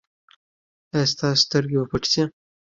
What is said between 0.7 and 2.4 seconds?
ایا ستاسو سترګې به پټې شي؟